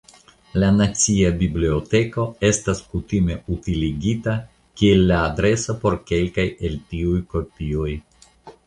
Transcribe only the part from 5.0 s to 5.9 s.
la adreso